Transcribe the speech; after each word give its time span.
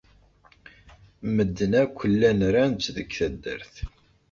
Medden 1.35 1.71
akk 1.81 1.97
llan 2.13 2.41
ran-tt 2.53 2.87
deg 2.95 3.09
taddart. 3.17 3.73